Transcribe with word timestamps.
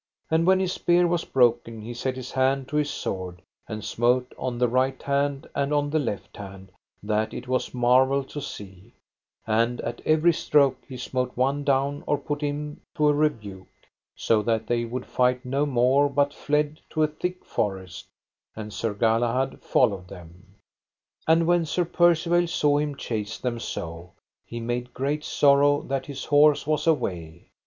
And 0.31 0.47
when 0.47 0.59
his 0.59 0.73
spear 0.73 1.05
was 1.07 1.25
broken 1.25 1.83
he 1.83 1.93
set 1.93 2.15
his 2.15 2.31
hand 2.31 2.67
to 2.69 2.75
his 2.75 2.89
sword, 2.89 3.43
and 3.67 3.85
smote 3.85 4.33
on 4.35 4.57
the 4.57 4.67
right 4.67 4.99
hand 5.03 5.47
and 5.53 5.71
on 5.71 5.91
the 5.91 5.99
left 5.99 6.37
hand 6.37 6.71
that 7.03 7.35
it 7.35 7.47
was 7.47 7.71
marvel 7.71 8.23
to 8.23 8.41
see, 8.41 8.95
and 9.45 9.79
at 9.81 10.01
every 10.03 10.33
stroke 10.33 10.77
he 10.87 10.97
smote 10.97 11.37
one 11.37 11.63
down 11.63 12.03
or 12.07 12.17
put 12.17 12.41
him 12.41 12.81
to 12.95 13.09
a 13.09 13.13
rebuke, 13.13 13.67
so 14.15 14.41
that 14.41 14.65
they 14.65 14.85
would 14.85 15.05
fight 15.05 15.45
no 15.45 15.67
more 15.67 16.09
but 16.09 16.33
fled 16.33 16.79
to 16.89 17.03
a 17.03 17.07
thick 17.07 17.45
forest, 17.45 18.07
and 18.55 18.73
Sir 18.73 18.95
Galahad 18.95 19.61
followed 19.61 20.07
them. 20.07 20.55
And 21.27 21.45
when 21.45 21.63
Sir 21.63 21.85
Percivale 21.85 22.47
saw 22.47 22.79
him 22.79 22.95
chase 22.97 23.37
them 23.37 23.59
so, 23.59 24.13
he 24.47 24.59
made 24.59 24.95
great 24.95 25.23
sorrow 25.23 25.83
that 25.83 26.07
his 26.07 26.25
horse 26.25 26.65
was 26.65 26.87
away. 26.87 27.49